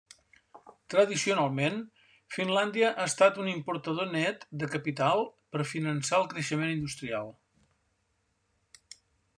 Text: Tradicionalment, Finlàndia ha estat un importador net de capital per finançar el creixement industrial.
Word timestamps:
Tradicionalment, 0.93 1.75
Finlàndia 2.37 2.89
ha 2.93 3.05
estat 3.11 3.37
un 3.43 3.51
importador 3.51 4.09
net 4.15 4.47
de 4.63 4.71
capital 4.77 5.23
per 5.57 5.67
finançar 5.75 6.19
el 6.23 6.27
creixement 6.35 6.75
industrial. 6.79 7.33